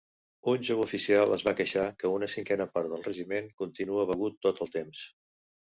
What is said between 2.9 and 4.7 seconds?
del regiment continua begut tot